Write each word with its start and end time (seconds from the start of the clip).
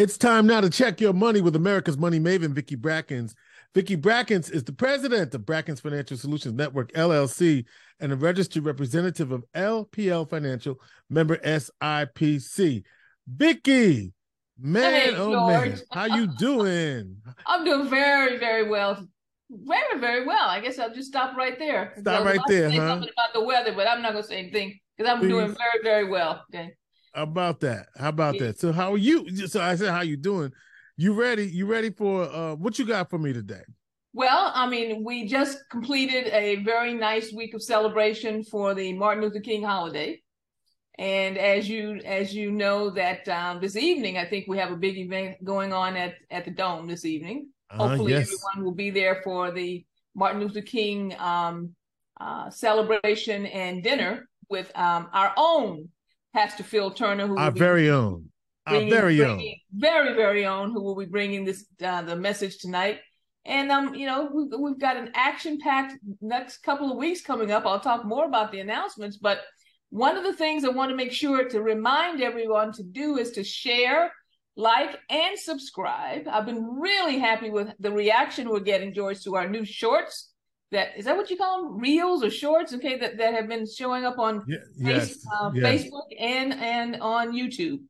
It's 0.00 0.16
time 0.16 0.46
now 0.46 0.62
to 0.62 0.70
check 0.70 0.98
your 0.98 1.12
money 1.12 1.42
with 1.42 1.54
America's 1.56 1.98
money 1.98 2.18
maven, 2.18 2.52
Vicki 2.54 2.74
Brackens. 2.74 3.34
Vicki 3.74 3.98
Brackens 3.98 4.50
is 4.50 4.64
the 4.64 4.72
president 4.72 5.34
of 5.34 5.42
Brackens 5.42 5.78
Financial 5.82 6.16
Solutions 6.16 6.54
Network, 6.54 6.90
LLC, 6.92 7.66
and 8.00 8.10
a 8.10 8.16
registered 8.16 8.64
representative 8.64 9.30
of 9.30 9.44
LPL 9.54 10.30
Financial, 10.30 10.76
member 11.10 11.36
SIPC. 11.36 12.82
Vicki, 13.28 14.14
man, 14.58 14.92
Hey, 14.94 15.14
oh 15.14 15.32
George. 15.32 15.68
man, 15.68 15.80
how 15.92 16.06
you 16.06 16.28
doing? 16.38 17.18
I'm 17.44 17.66
doing 17.66 17.90
very, 17.90 18.38
very 18.38 18.70
well. 18.70 19.06
Very, 19.50 20.00
very 20.00 20.24
well. 20.24 20.48
I 20.48 20.60
guess 20.60 20.78
I'll 20.78 20.94
just 20.94 21.08
stop 21.08 21.36
right 21.36 21.58
there. 21.58 21.92
Stop 21.98 22.24
right 22.24 22.40
there, 22.48 22.70
huh? 22.70 22.88
Something 22.88 23.10
about 23.12 23.34
the 23.34 23.44
weather, 23.44 23.74
but 23.74 23.86
I'm 23.86 24.00
not 24.00 24.14
gonna 24.14 24.24
say 24.24 24.38
anything 24.38 24.78
because 24.96 25.12
I'm 25.12 25.18
Please. 25.20 25.28
doing 25.28 25.48
very, 25.48 25.82
very 25.82 26.08
well. 26.08 26.42
Okay. 26.54 26.72
How 27.14 27.22
about 27.24 27.60
that? 27.60 27.88
How 27.96 28.08
about 28.10 28.36
Yeah. 28.36 28.46
that? 28.46 28.58
So 28.60 28.72
how 28.72 28.92
are 28.92 28.98
you? 28.98 29.28
So 29.48 29.60
I 29.60 29.74
said, 29.76 29.90
how 29.90 30.02
you 30.02 30.16
doing? 30.16 30.52
You 30.96 31.12
ready? 31.14 31.46
You 31.46 31.66
ready 31.66 31.90
for 31.90 32.24
uh 32.24 32.54
what 32.54 32.78
you 32.78 32.86
got 32.86 33.10
for 33.10 33.18
me 33.18 33.32
today? 33.32 33.62
Well, 34.12 34.50
I 34.54 34.68
mean, 34.68 35.04
we 35.04 35.26
just 35.26 35.58
completed 35.70 36.26
a 36.32 36.56
very 36.64 36.94
nice 36.94 37.32
week 37.32 37.54
of 37.54 37.62
celebration 37.62 38.42
for 38.42 38.74
the 38.74 38.92
Martin 38.92 39.22
Luther 39.22 39.40
King 39.40 39.62
holiday. 39.62 40.20
And 40.98 41.38
as 41.38 41.68
you 41.68 42.00
as 42.04 42.34
you 42.34 42.50
know 42.50 42.90
that 42.90 43.26
um, 43.28 43.60
this 43.60 43.76
evening, 43.76 44.18
I 44.18 44.26
think 44.26 44.46
we 44.48 44.58
have 44.58 44.72
a 44.72 44.76
big 44.76 44.98
event 44.98 45.42
going 45.44 45.72
on 45.72 45.96
at 45.96 46.14
at 46.30 46.44
the 46.44 46.50
Dome 46.50 46.86
this 46.86 47.04
evening. 47.04 47.48
Uh, 47.70 47.88
Hopefully, 47.88 48.12
yes. 48.12 48.22
everyone 48.22 48.64
will 48.64 48.74
be 48.74 48.90
there 48.90 49.20
for 49.24 49.50
the 49.52 49.84
Martin 50.14 50.40
Luther 50.40 50.60
King 50.60 51.14
um, 51.18 51.70
uh, 52.20 52.50
celebration 52.50 53.46
and 53.46 53.82
dinner 53.82 54.28
with 54.48 54.70
um, 54.76 55.08
our 55.12 55.32
own 55.36 55.88
Pastor 56.34 56.62
Phil 56.62 56.90
Turner, 56.90 57.26
who 57.26 57.36
Our 57.36 57.50
be 57.50 57.58
very 57.58 57.90
own. 57.90 58.30
Our 58.66 58.74
bringing- 58.74 58.90
very 58.90 59.24
own. 59.24 59.42
very 59.72 60.14
very 60.14 60.46
own, 60.46 60.70
who 60.72 60.82
will 60.82 60.96
be 60.96 61.06
bringing 61.06 61.44
this 61.44 61.64
uh, 61.82 62.02
the 62.02 62.16
message 62.16 62.58
tonight. 62.58 62.98
And 63.44 63.70
um, 63.72 63.94
you 63.94 64.06
know, 64.06 64.28
we've, 64.32 64.52
we've 64.60 64.78
got 64.78 64.96
an 64.96 65.10
action-packed 65.14 65.94
next 66.20 66.58
couple 66.58 66.90
of 66.90 66.98
weeks 66.98 67.22
coming 67.22 67.50
up. 67.50 67.64
I'll 67.66 67.80
talk 67.80 68.04
more 68.04 68.26
about 68.26 68.52
the 68.52 68.60
announcements, 68.60 69.16
but 69.16 69.40
one 69.88 70.16
of 70.16 70.24
the 70.24 70.34
things 70.34 70.64
I 70.64 70.68
want 70.68 70.90
to 70.90 70.96
make 70.96 71.10
sure 71.10 71.48
to 71.48 71.62
remind 71.62 72.22
everyone 72.22 72.72
to 72.74 72.82
do 72.84 73.18
is 73.18 73.32
to 73.32 73.42
share, 73.42 74.12
like, 74.56 74.96
and 75.08 75.36
subscribe. 75.38 76.28
I've 76.28 76.46
been 76.46 76.78
really 76.78 77.18
happy 77.18 77.50
with 77.50 77.72
the 77.80 77.90
reaction 77.90 78.48
we're 78.48 78.60
getting, 78.60 78.92
George, 78.94 79.22
to 79.24 79.34
our 79.34 79.48
new 79.48 79.64
shorts. 79.64 80.29
That 80.72 80.96
is 80.96 81.04
that 81.06 81.16
what 81.16 81.30
you 81.30 81.36
call 81.36 81.64
them, 81.64 81.78
reels 81.78 82.22
or 82.22 82.30
shorts? 82.30 82.72
Okay, 82.72 82.96
that 82.98 83.18
that 83.18 83.34
have 83.34 83.48
been 83.48 83.66
showing 83.66 84.04
up 84.04 84.18
on 84.18 84.44
Yeah, 84.46 84.58
Face- 84.82 85.24
yes. 85.24 85.26
uh, 85.34 85.50
yes. 85.52 85.64
Facebook 85.84 86.06
and 86.18 86.54
and 86.54 86.96
on 87.00 87.32
YouTube. 87.32 87.80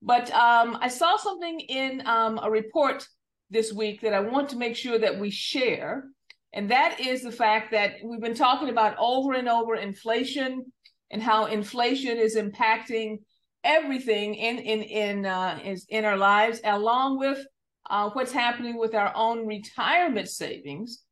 But 0.00 0.30
um, 0.32 0.78
I 0.80 0.88
saw 0.88 1.16
something 1.16 1.60
in 1.60 2.02
um, 2.06 2.40
a 2.42 2.50
report 2.50 3.06
this 3.50 3.72
week 3.72 4.00
that 4.00 4.14
I 4.14 4.20
want 4.20 4.48
to 4.50 4.56
make 4.56 4.76
sure 4.76 4.98
that 4.98 5.20
we 5.20 5.30
share, 5.30 6.04
and 6.52 6.70
that 6.70 6.98
is 7.00 7.22
the 7.22 7.30
fact 7.30 7.70
that 7.72 7.96
we've 8.02 8.20
been 8.20 8.34
talking 8.34 8.70
about 8.70 8.96
over 8.98 9.34
and 9.34 9.48
over 9.48 9.74
inflation 9.76 10.64
and 11.10 11.22
how 11.22 11.44
inflation 11.46 12.16
is 12.16 12.36
impacting 12.36 13.18
everything 13.62 14.34
in 14.34 14.58
in 14.58 14.82
in 14.82 15.26
uh, 15.26 15.60
is 15.64 15.84
in 15.90 16.06
our 16.06 16.16
lives, 16.16 16.60
along 16.64 17.18
with 17.18 17.44
uh, 17.90 18.08
what's 18.10 18.32
happening 18.32 18.78
with 18.78 18.94
our 18.94 19.12
own 19.14 19.46
retirement 19.46 20.28
savings. 20.30 21.02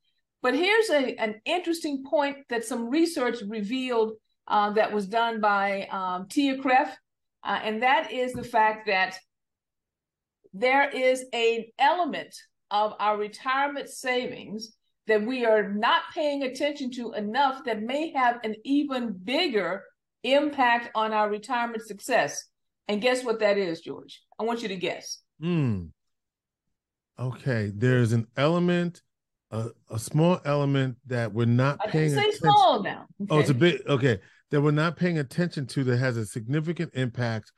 But 0.43 0.55
here's 0.55 0.91
a, 0.91 1.15
an 1.17 1.41
interesting 1.45 2.05
point 2.05 2.39
that 2.49 2.65
some 2.65 2.89
research 2.89 3.39
revealed 3.47 4.13
uh, 4.49 4.71
that 4.73 4.93
was 4.93 5.07
done 5.07 5.41
by 5.41 5.87
um, 5.91 6.27
TIAA-CREF, 6.27 6.89
uh, 7.45 7.59
and 7.63 7.83
that 7.83 8.13
is 8.13 8.33
the 8.33 8.45
fact 8.45 8.87
that 8.87 9.17
there 10.53 10.89
is 10.89 11.25
an 11.33 11.65
element 11.79 12.35
of 12.71 12.95
our 12.99 13.17
retirement 13.17 13.89
savings 13.89 14.77
that 15.07 15.25
we 15.25 15.45
are 15.45 15.69
not 15.73 16.03
paying 16.15 16.43
attention 16.43 16.91
to 16.93 17.13
enough 17.13 17.65
that 17.65 17.83
may 17.83 18.13
have 18.13 18.39
an 18.45 18.55
even 18.65 19.13
bigger 19.25 19.83
impact 20.23 20.91
on 20.95 21.13
our 21.13 21.31
retirement 21.31 21.87
success. 21.87 22.45
And 22.89 23.01
guess 23.01 23.25
what 23.25 23.41
that 23.41 23.59
is, 23.59 23.81
George? 23.81 24.23
I 24.39 24.45
want 24.45 24.63
you 24.63 24.69
to 24.69 24.77
guess. 24.77 25.23
Hmm. 25.41 25.87
Okay, 27.19 27.71
there's 27.75 28.13
an 28.13 28.27
element, 28.37 29.03
a, 29.51 29.69
a 29.91 29.99
small 29.99 30.41
element 30.45 30.97
that 31.07 31.33
we're 31.33 31.45
not 31.45 31.81
I 31.85 31.91
paying 31.91 32.11
say 32.11 32.19
attention. 32.19 32.41
small 32.41 32.83
now. 32.83 33.07
Oh, 33.29 33.39
it's 33.41 33.51
a 33.51 33.55
bit 33.55 33.83
okay. 33.87 34.21
That 34.51 34.61
we're 34.61 34.71
not 34.71 34.97
paying 34.97 35.19
attention 35.19 35.67
to 35.69 35.85
that 35.85 35.99
has 35.99 36.17
a 36.17 36.27
significant 36.27 36.93
impact 36.95 37.53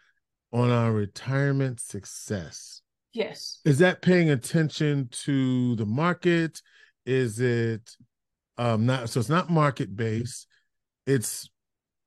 on 0.52 0.70
our 0.70 0.92
retirement 0.92 1.80
success. 1.80 2.82
Yes. 3.12 3.60
Is 3.64 3.78
that 3.78 4.02
paying 4.02 4.30
attention 4.30 5.08
to 5.24 5.76
the 5.76 5.86
market? 5.86 6.60
Is 7.04 7.40
it 7.40 7.90
um 8.58 8.86
not 8.86 9.10
so 9.10 9.20
it's 9.20 9.28
not 9.28 9.50
market 9.50 9.94
based, 9.94 10.46
it's 11.06 11.48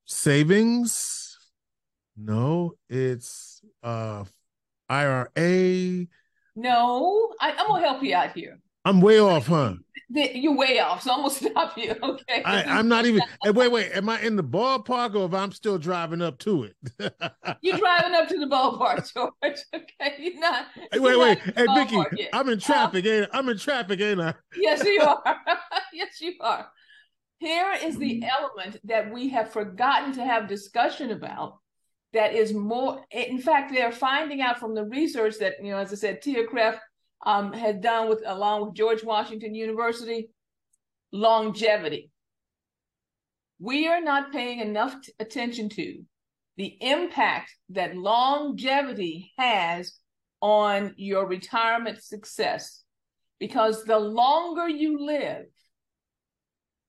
savings. 0.05 1.37
No, 2.17 2.73
it's 2.89 3.61
uh 3.83 4.23
IRA. 4.89 6.07
No, 6.55 7.33
I, 7.41 7.51
I'm 7.51 7.67
gonna 7.67 7.81
help 7.87 8.03
you 8.03 8.15
out 8.15 8.31
here. 8.33 8.59
I'm 8.85 9.01
way 9.01 9.19
off, 9.19 9.47
huh? 9.47 9.73
You're 10.09 10.55
way 10.55 10.79
off, 10.79 11.01
so 11.01 11.11
I'm 11.11 11.21
gonna 11.21 11.29
stop 11.33 11.77
you. 11.77 11.95
Okay. 12.01 12.43
I, 12.43 12.63
I'm 12.63 12.87
not 12.87 13.05
even. 13.05 13.21
Hey, 13.43 13.49
wait, 13.49 13.71
wait. 13.71 13.91
Am 13.93 14.07
I 14.07 14.21
in 14.21 14.35
the 14.35 14.43
ballpark 14.43 15.15
or 15.15 15.25
if 15.25 15.33
I'm 15.33 15.51
still 15.51 15.79
driving 15.79 16.21
up 16.21 16.37
to 16.39 16.63
it? 16.63 16.75
You're 17.61 17.77
driving 17.77 18.13
up 18.13 18.27
to 18.29 18.37
the 18.37 18.45
ballpark, 18.45 19.11
George. 19.13 19.59
Okay, 19.73 20.15
you're 20.19 20.39
not. 20.39 20.67
Hey, 20.91 20.99
wait, 20.99 21.17
wait. 21.17 21.39
Hey, 21.39 21.65
Vicki, 21.73 21.95
yet. 22.17 22.29
I'm 22.31 22.47
in 22.49 22.59
uh-huh. 22.59 22.73
traffic. 22.73 23.05
Ain't 23.05 23.29
I? 23.33 23.37
I'm 23.37 23.49
in 23.49 23.57
traffic, 23.57 23.99
ain't 23.99 24.21
I? 24.21 24.35
Yes, 24.55 24.83
you 24.83 25.01
are. 25.01 25.37
yes, 25.91 26.21
you 26.21 26.33
are. 26.39 26.67
Here 27.39 27.73
is 27.83 27.97
the 27.97 28.23
element 28.23 28.77
that 28.85 29.11
we 29.11 29.29
have 29.29 29.51
forgotten 29.51 30.13
to 30.13 30.23
have 30.23 30.47
discussion 30.47 31.11
about. 31.11 31.57
That 32.13 32.33
is 32.33 32.53
more. 32.53 33.03
In 33.11 33.39
fact, 33.39 33.73
they 33.73 33.81
are 33.81 33.91
finding 33.91 34.41
out 34.41 34.59
from 34.59 34.75
the 34.75 34.85
research 34.85 35.39
that 35.39 35.55
you 35.61 35.71
know, 35.71 35.79
as 35.79 35.91
I 35.91 35.95
said, 35.95 36.21
TIAA-CREF 36.21 36.79
um, 37.23 37.53
had 37.53 37.81
done 37.81 38.09
with 38.09 38.21
along 38.25 38.65
with 38.65 38.75
George 38.75 39.03
Washington 39.03 39.55
University, 39.55 40.29
longevity. 41.11 42.11
We 43.59 43.87
are 43.87 44.01
not 44.01 44.31
paying 44.31 44.59
enough 44.59 44.95
t- 45.01 45.13
attention 45.19 45.69
to 45.69 46.03
the 46.57 46.77
impact 46.81 47.51
that 47.69 47.95
longevity 47.95 49.31
has 49.37 49.97
on 50.41 50.93
your 50.97 51.27
retirement 51.27 52.03
success 52.03 52.83
because 53.39 53.83
the 53.83 53.99
longer 53.99 54.67
you 54.67 55.05
live 55.05 55.45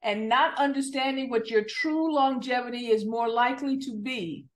and 0.03 0.29
not 0.29 0.59
understanding 0.59 1.31
what 1.31 1.51
your 1.51 1.65
true 1.65 2.15
longevity 2.15 2.89
is 2.89 3.05
more 3.05 3.29
likely 3.29 3.79
to 3.79 3.97
be 3.97 4.47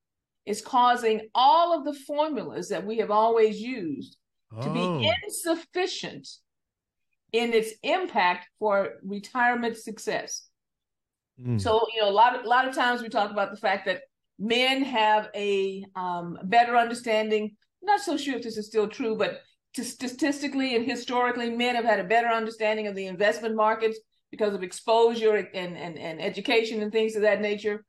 is 0.46 0.60
causing 0.60 1.28
all 1.34 1.76
of 1.76 1.84
the 1.84 1.98
formulas 2.06 2.68
that 2.68 2.86
we 2.86 2.98
have 2.98 3.10
always 3.10 3.60
used 3.60 4.16
to 4.62 4.68
Oh, 4.68 4.72
be 4.72 5.12
insufficient 5.24 6.28
in 7.32 7.52
its 7.52 7.72
impact 7.82 8.48
for 8.58 8.94
retirement 9.02 9.76
success. 9.76 10.48
mm. 11.40 11.60
So, 11.60 11.86
you 11.94 12.02
know, 12.02 12.08
a 12.08 12.12
lot 12.12 12.36
of, 12.36 12.44
a 12.44 12.48
lot 12.48 12.66
of 12.66 12.74
times 12.74 13.02
we 13.02 13.08
talk 13.08 13.30
about 13.30 13.50
the 13.50 13.56
fact 13.56 13.86
that 13.86 14.02
men 14.38 14.82
have 14.82 15.28
a 15.34 15.84
um, 15.94 16.38
better 16.44 16.76
understanding. 16.76 17.56
Not 17.82 18.00
so 18.00 18.16
sure 18.16 18.36
if 18.36 18.42
this 18.42 18.56
is 18.56 18.66
still 18.66 18.88
true, 18.88 19.16
but 19.16 19.40
to 19.74 19.84
statistically 19.84 20.74
and 20.74 20.84
historically, 20.84 21.50
men 21.50 21.76
have 21.76 21.84
had 21.84 22.00
a 22.00 22.04
better 22.04 22.28
understanding 22.28 22.86
of 22.88 22.96
the 22.96 23.06
investment 23.06 23.54
markets 23.54 23.98
because 24.30 24.54
of 24.54 24.62
exposure 24.62 25.36
and, 25.36 25.76
and, 25.76 25.98
and 25.98 26.20
education 26.20 26.82
and 26.82 26.90
things 26.90 27.14
of 27.14 27.22
that 27.22 27.40
nature. 27.40 27.84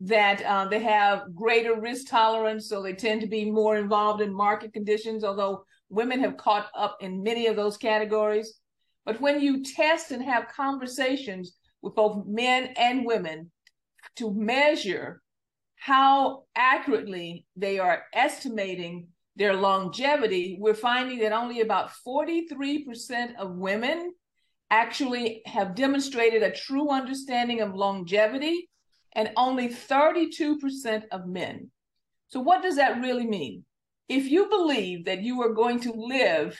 That 0.00 0.42
um, 0.46 0.70
they 0.70 0.80
have 0.80 1.34
greater 1.34 1.78
risk 1.78 2.08
tolerance, 2.08 2.68
so 2.68 2.82
they 2.82 2.94
tend 2.94 3.20
to 3.20 3.26
be 3.26 3.50
more 3.50 3.76
involved 3.76 4.22
in 4.22 4.32
market 4.32 4.72
conditions, 4.72 5.24
although 5.24 5.64
women 5.90 6.20
have 6.20 6.36
caught 6.36 6.68
up 6.74 6.98
in 7.00 7.22
many 7.22 7.46
of 7.46 7.56
those 7.56 7.76
categories. 7.76 8.54
But 9.04 9.20
when 9.20 9.40
you 9.40 9.62
test 9.62 10.10
and 10.12 10.22
have 10.22 10.48
conversations 10.48 11.56
with 11.82 11.94
both 11.94 12.26
men 12.26 12.72
and 12.76 13.04
women 13.04 13.50
to 14.16 14.32
measure 14.32 15.22
how 15.76 16.44
accurately 16.54 17.46
they 17.56 17.78
are 17.78 18.04
estimating 18.14 19.08
their 19.36 19.54
longevity, 19.54 20.58
we're 20.60 20.74
finding 20.74 21.18
that 21.20 21.32
only 21.32 21.60
about 21.60 21.90
43% 22.06 23.36
of 23.36 23.56
women 23.56 24.12
actually 24.70 25.42
have 25.46 25.74
demonstrated 25.74 26.42
a 26.42 26.52
true 26.52 26.90
understanding 26.90 27.60
of 27.60 27.74
longevity, 27.74 28.68
and 29.14 29.30
only 29.36 29.68
32% 29.68 31.02
of 31.10 31.26
men. 31.26 31.70
So, 32.28 32.40
what 32.40 32.62
does 32.62 32.76
that 32.76 33.00
really 33.00 33.26
mean? 33.26 33.64
If 34.10 34.28
you 34.28 34.48
believe 34.48 35.04
that 35.04 35.22
you 35.22 35.40
are 35.42 35.54
going 35.54 35.78
to 35.82 35.92
live 35.92 36.58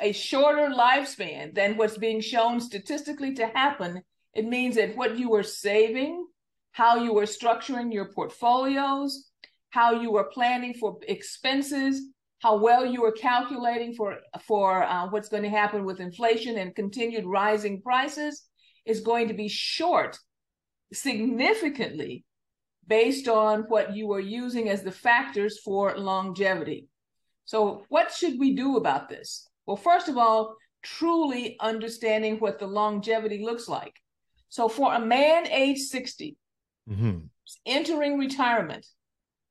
a 0.00 0.12
shorter 0.12 0.72
lifespan 0.72 1.56
than 1.56 1.76
what's 1.76 1.98
being 1.98 2.20
shown 2.20 2.60
statistically 2.60 3.34
to 3.34 3.48
happen, 3.48 4.00
it 4.32 4.46
means 4.46 4.76
that 4.76 4.96
what 4.96 5.18
you 5.18 5.34
are 5.34 5.42
saving, 5.42 6.24
how 6.70 7.02
you 7.02 7.18
are 7.18 7.24
structuring 7.24 7.92
your 7.92 8.12
portfolios, 8.12 9.28
how 9.70 10.00
you 10.00 10.14
are 10.16 10.30
planning 10.32 10.72
for 10.74 10.98
expenses, 11.08 12.00
how 12.38 12.58
well 12.58 12.86
you 12.86 13.04
are 13.04 13.12
calculating 13.12 13.92
for 13.92 14.18
for 14.46 14.84
uh, 14.84 15.08
what's 15.10 15.28
going 15.28 15.42
to 15.42 15.48
happen 15.48 15.84
with 15.84 15.98
inflation 15.98 16.58
and 16.58 16.76
continued 16.76 17.26
rising 17.26 17.82
prices 17.82 18.44
is 18.86 19.00
going 19.00 19.26
to 19.26 19.34
be 19.34 19.48
short 19.48 20.16
significantly 20.92 22.24
based 22.86 23.28
on 23.28 23.62
what 23.62 23.94
you 23.94 24.12
are 24.12 24.20
using 24.20 24.68
as 24.68 24.82
the 24.82 24.90
factors 24.90 25.60
for 25.60 25.96
longevity. 25.96 26.88
So, 27.44 27.84
what 27.88 28.12
should 28.12 28.38
we 28.38 28.54
do 28.54 28.76
about 28.76 29.08
this? 29.08 29.48
Well, 29.66 29.76
first 29.76 30.08
of 30.08 30.16
all, 30.16 30.56
truly 30.82 31.56
understanding 31.60 32.38
what 32.38 32.58
the 32.58 32.66
longevity 32.66 33.44
looks 33.44 33.68
like. 33.68 33.94
So, 34.48 34.68
for 34.68 34.94
a 34.94 35.00
man 35.00 35.46
age 35.48 35.78
60, 35.78 36.36
mm-hmm. 36.88 37.18
entering 37.66 38.18
retirement, 38.18 38.86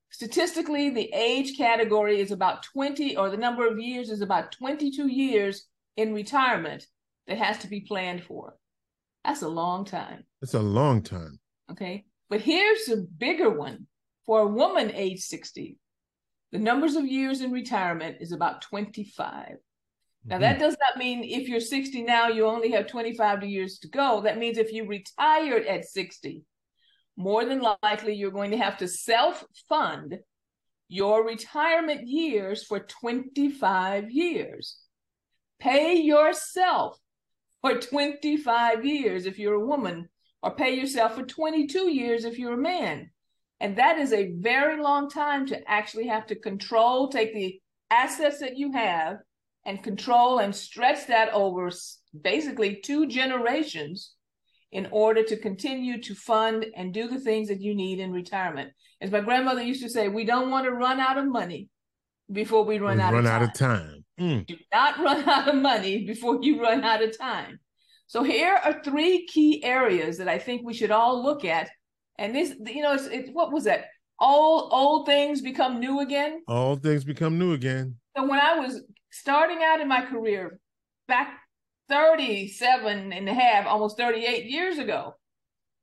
statistically, 0.10 0.90
the 0.90 1.12
age 1.14 1.58
category 1.58 2.20
is 2.20 2.32
about 2.32 2.64
20, 2.64 3.18
or 3.18 3.30
the 3.30 3.38
number 3.38 3.68
of 3.68 3.80
years 3.80 4.10
is 4.10 4.22
about 4.22 4.52
22 4.52 5.08
years 5.08 5.68
in 5.98 6.14
retirement 6.14 6.86
that 7.28 7.38
has 7.38 7.58
to 7.60 7.68
be 7.68 7.82
planned 7.82 8.24
for. 8.24 8.56
That's 9.24 9.42
a 9.42 9.50
long 9.50 9.86
time. 9.86 10.24
It's 10.42 10.54
a 10.54 10.60
long 10.60 11.02
time. 11.02 11.40
Okay. 11.72 12.06
But 12.32 12.40
here's 12.40 12.88
a 12.88 12.96
bigger 12.96 13.50
one 13.50 13.88
for 14.26 14.40
a 14.40 14.48
woman 14.48 14.90
age 14.96 15.20
60. 15.20 15.78
The 16.54 16.60
numbers 16.60 16.96
of 16.96 17.06
years 17.06 17.42
in 17.42 17.52
retirement 17.52 18.18
is 18.22 18.32
about 18.32 18.62
25. 18.62 19.58
Now, 20.24 20.38
that 20.38 20.54
mm-hmm. 20.54 20.64
does 20.64 20.78
not 20.80 20.98
mean 20.98 21.26
if 21.26 21.50
you're 21.50 21.60
60 21.60 22.04
now, 22.04 22.30
you 22.30 22.46
only 22.46 22.72
have 22.72 22.88
25 22.88 23.44
years 23.44 23.80
to 23.80 23.90
go. 23.90 24.22
That 24.22 24.38
means 24.38 24.58
if 24.58 24.72
you 24.72 24.88
retired 24.88 25.66
at 25.66 25.84
60, 25.84 26.46
more 27.18 27.44
than 27.44 27.66
likely 27.84 28.14
you're 28.14 28.32
going 28.32 28.52
to 28.52 28.58
have 28.58 28.78
to 28.78 28.88
self 28.88 29.44
fund 29.68 30.18
your 30.88 31.26
retirement 31.26 32.08
years 32.08 32.64
for 32.64 32.80
25 32.80 34.10
years. 34.10 34.78
Pay 35.60 35.98
yourself 35.98 36.98
for 37.62 37.78
25 37.78 38.86
years 38.86 39.26
if 39.26 39.38
you're 39.38 39.56
a 39.56 39.66
woman, 39.66 40.08
or 40.44 40.52
pay 40.52 40.76
yourself 40.76 41.16
for 41.16 41.24
22 41.24 41.90
years 41.90 42.26
if 42.26 42.38
you're 42.40 42.54
a 42.54 42.58
man. 42.58 43.12
And 43.60 43.78
that 43.78 44.00
is 44.00 44.12
a 44.12 44.34
very 44.40 44.82
long 44.82 45.10
time 45.10 45.46
to 45.48 45.70
actually 45.70 46.08
have 46.08 46.26
to 46.28 46.36
control, 46.36 47.10
take 47.10 47.34
the 47.34 47.60
assets 47.92 48.40
that 48.40 48.58
you 48.58 48.72
have 48.72 49.18
and 49.66 49.84
control 49.84 50.40
and 50.40 50.56
stretch 50.56 51.08
that 51.08 51.32
over 51.34 51.70
basically 52.20 52.78
two 52.84 53.06
generations 53.08 54.14
in 54.72 54.88
order 54.92 55.22
to 55.22 55.38
continue 55.38 56.02
to 56.02 56.16
fund 56.16 56.66
and 56.76 56.94
do 56.94 57.08
the 57.08 57.20
things 57.20 57.50
that 57.50 57.62
you 57.62 57.76
need 57.76 58.00
in 58.00 58.12
retirement. 58.12 58.72
As 59.02 59.12
my 59.12 59.20
grandmother 59.20 59.62
used 59.62 59.84
to 59.84 59.90
say, 59.90 60.08
we 60.08 60.26
don't 60.26 60.50
want 60.50 60.66
to 60.66 60.72
run 60.72 61.00
out 61.00 61.18
of 61.18 61.28
money 61.28 61.70
before 62.32 62.64
we 62.64 62.80
run, 62.80 63.00
out, 63.00 63.14
run 63.14 63.26
of 63.26 63.32
out 63.32 63.42
of 63.44 63.54
time. 63.54 64.06
Mm. 64.20 64.46
Do 64.48 64.56
not 64.74 64.98
run 65.04 65.28
out 65.28 65.50
of 65.50 65.56
money 65.56 66.06
before 66.06 66.40
you 66.42 66.62
run 66.62 66.84
out 66.84 67.04
of 67.04 67.18
time. 67.18 67.60
So 68.12 68.24
here 68.24 68.60
are 68.66 68.84
three 68.84 69.26
key 69.26 69.64
areas 69.64 70.18
that 70.18 70.28
I 70.28 70.38
think 70.38 70.66
we 70.66 70.74
should 70.74 70.92
all 70.92 71.24
look 71.24 71.46
at. 71.46 71.70
And 72.18 72.36
this, 72.36 72.54
you 72.66 72.82
know, 72.82 72.94
it's, 72.94 73.06
it's 73.06 73.30
what 73.30 73.54
was 73.54 73.64
that? 73.64 73.86
All 74.20 74.68
old 74.70 75.06
things 75.06 75.40
become 75.40 75.80
new 75.80 76.02
again. 76.02 76.42
All 76.46 76.76
things 76.76 77.06
become 77.06 77.40
new 77.40 77.54
again. 77.54 77.96
So 78.18 78.28
when 78.28 78.42
I 78.42 78.60
was 78.60 78.82
starting 79.12 79.60
out 79.64 79.80
in 79.80 79.88
my 79.88 80.02
career 80.02 80.60
back 81.08 81.40
37 81.88 83.14
and 83.14 83.30
a 83.30 83.34
half, 83.34 83.66
almost 83.66 83.96
38 83.96 84.46
years 84.46 84.78
ago, 84.78 85.16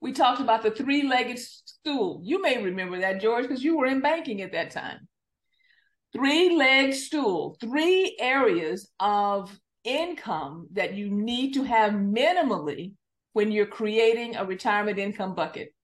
we 0.03 0.13
talked 0.13 0.43
about 0.43 0.63
the 0.63 0.71
three 0.71 1.09
legged 1.09 1.39
stool. 1.39 2.21
You 2.23 2.43
may 2.43 2.63
remember 2.63 3.01
that, 3.01 3.23
George, 3.23 3.49
because 3.49 3.65
you 3.65 3.79
were 3.79 3.87
in 3.87 4.03
banking 4.03 4.43
at 4.43 4.53
that 4.53 4.71
time. 4.71 5.09
Three 6.13 6.55
legged 6.55 6.95
stool, 6.95 7.57
three 7.59 8.19
areas 8.21 8.91
of 9.01 9.59
income 9.85 10.69
that 10.73 10.95
you 10.95 11.11
need 11.11 11.55
to 11.55 11.63
have 11.65 11.93
minimally 11.93 12.93
when 13.33 13.53
you're 13.53 13.67
creating 13.67 14.37
a 14.37 14.45
retirement 14.45 14.99
income 14.99 15.35
bucket. 15.35 15.75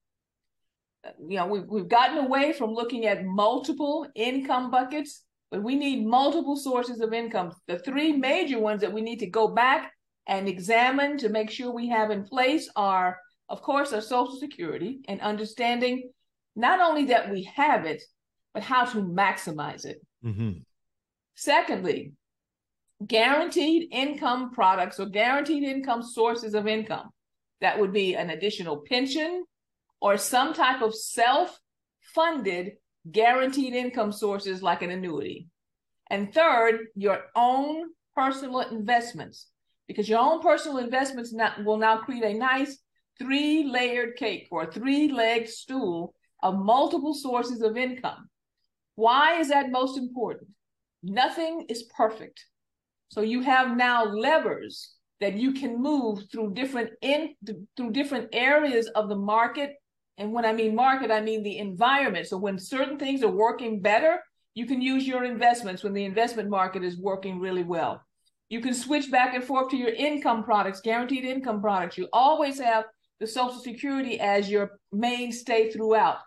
You 1.20 1.36
know, 1.36 1.46
we've, 1.46 1.66
we've 1.68 1.88
gotten 1.88 2.18
away 2.18 2.52
from 2.52 2.72
looking 2.72 3.06
at 3.06 3.24
multiple 3.24 4.06
income 4.14 4.70
buckets 4.70 5.24
but 5.54 5.62
we 5.62 5.76
need 5.76 6.04
multiple 6.04 6.56
sources 6.56 7.00
of 7.00 7.12
income. 7.12 7.52
The 7.68 7.78
three 7.78 8.10
major 8.10 8.58
ones 8.58 8.80
that 8.80 8.92
we 8.92 9.02
need 9.02 9.20
to 9.20 9.30
go 9.30 9.46
back 9.46 9.92
and 10.26 10.48
examine 10.48 11.16
to 11.18 11.28
make 11.28 11.48
sure 11.48 11.70
we 11.70 11.88
have 11.90 12.10
in 12.10 12.24
place 12.24 12.68
are, 12.74 13.20
of 13.48 13.62
course, 13.62 13.92
our 13.92 14.00
Social 14.00 14.36
Security 14.36 15.02
and 15.06 15.20
understanding 15.20 16.10
not 16.56 16.80
only 16.80 17.04
that 17.04 17.30
we 17.30 17.44
have 17.54 17.84
it, 17.84 18.02
but 18.52 18.64
how 18.64 18.84
to 18.84 18.98
maximize 18.98 19.84
it. 19.84 20.00
Mm-hmm. 20.24 20.58
Secondly, 21.36 22.14
guaranteed 23.06 23.88
income 23.92 24.50
products 24.52 25.00
or 25.00 25.06
guaranteed 25.06 25.62
income 25.62 26.02
sources 26.02 26.54
of 26.54 26.66
income. 26.66 27.10
That 27.60 27.78
would 27.78 27.92
be 27.92 28.14
an 28.14 28.30
additional 28.30 28.84
pension 28.88 29.44
or 30.00 30.16
some 30.16 30.52
type 30.52 30.82
of 30.82 30.94
self 30.94 31.58
funded 32.14 32.72
guaranteed 33.10 33.74
income 33.74 34.12
sources 34.12 34.62
like 34.62 34.82
an 34.82 34.90
annuity. 34.90 35.48
And 36.10 36.32
third, 36.32 36.86
your 36.94 37.22
own 37.34 37.90
personal 38.14 38.60
investments, 38.60 39.50
because 39.88 40.08
your 40.08 40.20
own 40.20 40.40
personal 40.40 40.78
investments 40.78 41.32
not, 41.32 41.64
will 41.64 41.78
now 41.78 41.98
create 41.98 42.24
a 42.24 42.38
nice 42.38 42.78
three 43.18 43.64
layered 43.64 44.16
cake 44.16 44.48
or 44.50 44.70
three 44.70 45.10
legged 45.10 45.48
stool 45.48 46.14
of 46.42 46.58
multiple 46.58 47.14
sources 47.14 47.62
of 47.62 47.76
income. 47.76 48.28
Why 48.96 49.40
is 49.40 49.48
that 49.48 49.70
most 49.70 49.96
important? 49.98 50.50
Nothing 51.02 51.66
is 51.68 51.84
perfect. 51.96 52.44
So 53.14 53.20
you 53.20 53.42
have 53.42 53.76
now 53.76 54.04
levers 54.06 54.90
that 55.20 55.34
you 55.34 55.52
can 55.52 55.80
move 55.80 56.24
through 56.32 56.54
different 56.54 56.90
in 57.00 57.36
through 57.76 57.92
different 57.92 58.30
areas 58.32 58.88
of 58.88 59.08
the 59.08 59.14
market 59.14 59.74
and 60.18 60.32
when 60.32 60.44
I 60.44 60.52
mean 60.52 60.74
market, 60.74 61.12
I 61.12 61.20
mean 61.20 61.44
the 61.44 61.58
environment. 61.58 62.26
So 62.26 62.36
when 62.38 62.58
certain 62.58 62.98
things 62.98 63.22
are 63.22 63.30
working 63.30 63.80
better, 63.80 64.18
you 64.54 64.66
can 64.66 64.80
use 64.80 65.06
your 65.06 65.22
investments 65.22 65.84
when 65.84 65.92
the 65.92 66.04
investment 66.04 66.48
market 66.48 66.82
is 66.82 66.98
working 66.98 67.38
really 67.38 67.62
well. 67.62 68.02
You 68.48 68.60
can 68.60 68.74
switch 68.74 69.12
back 69.12 69.32
and 69.32 69.44
forth 69.44 69.70
to 69.70 69.76
your 69.76 69.94
income 69.94 70.42
products, 70.42 70.80
guaranteed 70.80 71.24
income 71.24 71.60
products. 71.60 71.96
You 71.96 72.08
always 72.12 72.58
have 72.58 72.84
the 73.20 73.28
Social 73.28 73.60
Security 73.60 74.18
as 74.18 74.50
your 74.50 74.80
mainstay 74.90 75.70
throughout. 75.70 76.18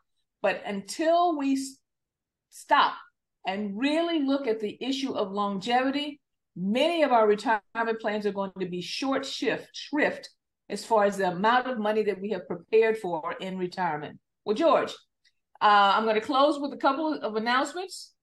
But 0.42 0.62
until 0.66 1.38
we 1.38 1.62
stop 2.50 2.94
and 3.46 3.78
really 3.78 4.24
look 4.24 4.48
at 4.48 4.62
the 4.62 4.78
issue 4.80 5.12
of 5.12 5.34
longevity, 5.34 6.22
many 6.58 7.04
of 7.04 7.12
our 7.12 7.28
retirement 7.28 8.02
plans 8.02 8.26
are 8.26 8.32
going 8.32 8.52
to 8.60 8.66
be 8.66 8.82
short 8.82 9.26
shift 9.26 9.70
shrift 9.74 10.30
as 10.70 10.84
far 10.84 11.06
as 11.06 11.18
the 11.18 11.30
amount 11.30 11.68
of 11.68 11.78
money 11.78 12.04
that 12.04 12.20
we 12.20 12.32
have 12.32 12.48
prepared 12.48 12.98
for 12.98 13.36
in 13.40 13.58
retirement. 13.58 14.20
Well, 14.44 14.56
George, 14.56 14.92
uh, 15.62 15.94
I'm 15.96 16.04
going 16.04 16.16
to 16.16 16.22
close 16.22 16.60
with 16.60 16.74
a 16.74 16.78
couple 16.78 17.14
of 17.14 17.36
announcements. 17.36 18.14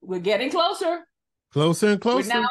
We're 0.00 0.20
getting 0.20 0.50
closer. 0.50 1.00
Closer 1.52 1.88
and 1.88 2.00
closer. 2.00 2.28
We're 2.28 2.40
now 2.40 2.48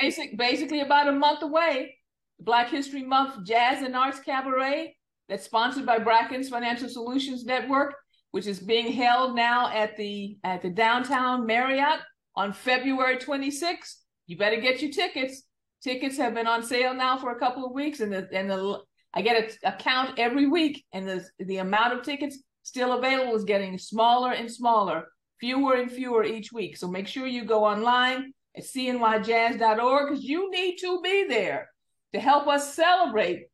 basic, 0.00 0.36
basically 0.38 0.80
about 0.80 1.08
a 1.08 1.12
month 1.12 1.42
away. 1.42 1.96
Black 2.38 2.70
History 2.70 3.02
Month 3.02 3.44
Jazz 3.44 3.82
and 3.82 3.94
Arts 3.94 4.20
Cabaret 4.20 4.96
that's 5.28 5.44
sponsored 5.44 5.84
by 5.84 5.98
Bracken's 5.98 6.48
Financial 6.48 6.88
Solutions 6.88 7.44
Network, 7.44 7.94
which 8.30 8.46
is 8.46 8.58
being 8.58 8.92
held 8.92 9.36
now 9.36 9.70
at 9.72 9.96
the 9.96 10.38
at 10.42 10.62
the 10.62 10.70
downtown 10.70 11.46
Marriott 11.46 12.00
on 12.34 12.52
February 12.52 13.18
26th. 13.18 13.96
You 14.30 14.36
better 14.36 14.60
get 14.60 14.80
your 14.80 14.92
tickets. 14.92 15.42
Tickets 15.82 16.16
have 16.18 16.34
been 16.34 16.46
on 16.46 16.62
sale 16.62 16.94
now 16.94 17.18
for 17.18 17.32
a 17.32 17.38
couple 17.40 17.66
of 17.66 17.72
weeks, 17.72 17.98
and 17.98 18.12
the 18.12 18.28
and 18.32 18.48
the 18.48 18.78
I 19.12 19.22
get 19.22 19.58
a, 19.64 19.70
a 19.70 19.72
count 19.72 20.20
every 20.20 20.46
week, 20.46 20.84
and 20.92 21.04
the 21.08 21.26
the 21.40 21.56
amount 21.56 21.94
of 21.94 22.04
tickets 22.04 22.38
still 22.62 22.92
available 22.92 23.34
is 23.34 23.42
getting 23.42 23.76
smaller 23.76 24.30
and 24.30 24.48
smaller, 24.48 25.08
fewer 25.40 25.74
and 25.74 25.90
fewer 25.90 26.22
each 26.22 26.52
week. 26.52 26.76
So 26.76 26.86
make 26.86 27.08
sure 27.08 27.26
you 27.26 27.44
go 27.44 27.64
online 27.64 28.32
at 28.56 28.62
cnyjazz.org 28.62 30.10
because 30.10 30.24
you 30.24 30.48
need 30.52 30.76
to 30.76 31.00
be 31.02 31.26
there 31.26 31.68
to 32.12 32.20
help 32.20 32.46
us 32.46 32.72
celebrate 32.72 33.48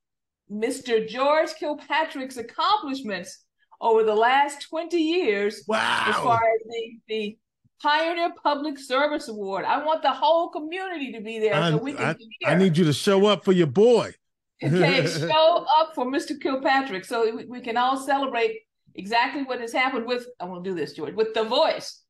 Mr. 0.53 1.09
George 1.09 1.55
Kilpatrick's 1.59 2.37
accomplishments 2.37 3.47
over 3.81 4.05
the 4.05 4.15
last 4.15 4.69
20 4.69 4.99
years 4.99 5.65
wow. 5.67 6.05
as 6.07 6.17
far 6.17 6.37
as 6.37 6.69
the, 6.69 6.99
the 7.09 7.39
Pioneer 7.83 8.33
Public 8.43 8.79
Service 8.79 9.29
Award. 9.29 9.65
I 9.65 9.85
want 9.85 10.03
the 10.03 10.13
whole 10.13 10.49
community 10.49 11.13
to 11.13 11.21
be 11.21 11.39
there 11.39 11.55
I, 11.55 11.71
so 11.71 11.77
we 11.77 11.93
can 11.93 12.17
I, 12.45 12.53
I, 12.53 12.55
need 12.57 12.77
you 12.77 12.85
to 12.85 12.93
show 12.93 13.27
up 13.27 13.45
for 13.45 13.53
your 13.53 13.67
boy. 13.67 14.13
okay, 14.63 15.07
show 15.19 15.67
up 15.79 15.95
for 15.95 16.07
Mr. 16.07 16.41
Kilpatrick 16.41 17.05
so 17.05 17.35
we, 17.35 17.45
we, 17.45 17.61
can 17.61 17.77
all 17.77 17.97
celebrate 17.97 18.61
exactly 18.95 19.43
what 19.43 19.61
has 19.61 19.73
happened 19.73 20.07
with, 20.07 20.27
I 20.41 20.47
want 20.47 20.65
to 20.65 20.71
do 20.71 20.75
this, 20.75 20.95
George, 20.95 21.15
with 21.15 21.35
the 21.35 21.45
voice, 21.45 22.03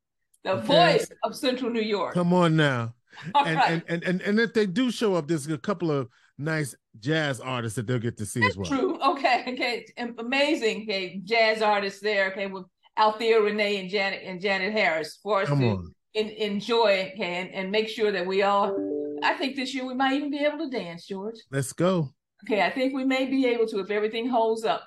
the 0.45 0.53
okay. 0.53 0.67
voice 0.67 1.09
of 1.25 1.35
Central 1.35 1.71
New 1.71 1.83
York. 1.83 2.15
Come 2.15 2.33
on 2.33 2.57
now. 2.57 2.95
And, 3.35 3.57
right. 3.57 3.71
and, 3.71 3.83
and, 3.89 4.05
and, 4.05 4.21
and 4.23 4.41
if 4.41 4.55
they 4.55 4.67
do 4.67 4.91
show 4.91 5.15
up, 5.15 5.27
there's 5.27 5.49
a 5.49 5.59
couple 5.59 5.91
of 5.91 6.09
nice 6.39 6.75
jazz 7.01 7.41
artists 7.41 7.77
that 7.77 7.87
they'll 7.87 7.99
get 7.99 8.17
to 8.19 8.27
see 8.27 8.41
That's 8.41 8.53
as 8.53 8.57
well. 8.59 8.67
True. 8.67 9.03
Okay. 9.03 9.45
Okay. 9.49 9.87
Amazing. 10.19 10.83
Okay. 10.83 11.21
Jazz 11.25 11.63
artists 11.63 12.01
there. 12.01 12.31
Okay. 12.33 12.47
With 12.47 12.65
Althea 12.97 13.41
Rene 13.41 13.81
and 13.81 13.91
Janet 13.91 14.23
and 14.25 14.41
Janet 14.41 14.73
Harris 14.73 15.19
for 15.23 15.43
us 15.43 15.49
Come 15.49 15.61
to 15.61 15.93
in, 16.15 16.31
enjoy 16.31 17.13
and, 17.21 17.51
and 17.51 17.71
make 17.71 17.89
sure 17.89 18.11
that 18.11 18.27
we 18.27 18.43
all, 18.43 18.75
I 19.23 19.35
think 19.35 19.55
this 19.55 19.75
year 19.75 19.87
we 19.87 19.95
might 19.95 20.15
even 20.15 20.31
be 20.31 20.45
able 20.45 20.59
to 20.59 20.71
dance, 20.71 21.07
George. 21.07 21.37
Let's 21.51 21.73
go. 21.73 22.11
Okay, 22.45 22.63
I 22.63 22.71
think 22.71 22.95
we 22.95 23.05
may 23.05 23.27
be 23.27 23.47
able 23.47 23.67
to 23.69 23.81
if 23.81 23.91
everything 23.91 24.29
holds 24.29 24.65
up. 24.65 24.85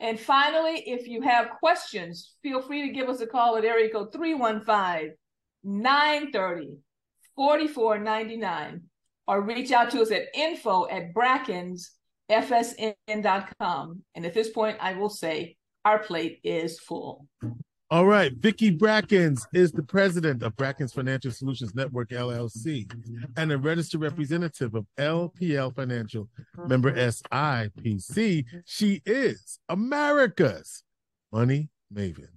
And 0.00 0.18
finally, 0.18 0.82
if 0.86 1.06
you 1.06 1.22
have 1.22 1.50
questions, 1.60 2.34
feel 2.42 2.60
free 2.60 2.86
to 2.86 2.92
give 2.92 3.08
us 3.08 3.20
a 3.20 3.26
call 3.26 3.56
at 3.56 3.64
area 3.64 3.90
code 3.90 4.12
315 4.12 5.14
930 5.62 6.78
4499 7.36 8.82
or 9.28 9.42
reach 9.42 9.70
out 9.70 9.90
to 9.92 10.02
us 10.02 10.10
at 10.10 10.24
info 10.34 10.88
at 10.88 11.14
brackensfsn.com. 11.14 14.02
And 14.14 14.26
at 14.26 14.34
this 14.34 14.50
point, 14.50 14.76
I 14.80 14.94
will 14.94 15.08
say 15.08 15.56
our 15.84 15.98
plate 15.98 16.40
is 16.44 16.78
full. 16.78 17.26
All 17.90 18.06
right. 18.06 18.32
Vicki 18.34 18.70
Brackens 18.74 19.46
is 19.52 19.70
the 19.70 19.82
president 19.82 20.42
of 20.42 20.56
Brackens 20.56 20.94
Financial 20.94 21.30
Solutions 21.30 21.74
Network, 21.74 22.08
LLC, 22.08 22.90
and 23.36 23.52
a 23.52 23.58
registered 23.58 24.00
representative 24.00 24.74
of 24.74 24.86
LPL 24.98 25.74
Financial, 25.74 26.26
member 26.66 26.92
SIPC. 26.92 28.46
She 28.64 29.02
is 29.04 29.58
America's 29.68 30.84
money 31.30 31.68
maven. 31.92 32.28